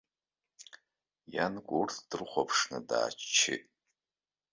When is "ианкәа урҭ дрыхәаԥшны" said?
1.33-2.77